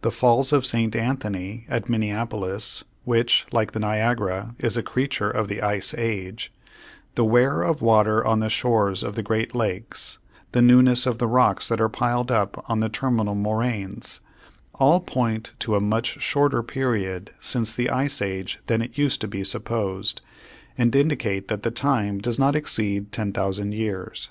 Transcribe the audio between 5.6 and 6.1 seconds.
ice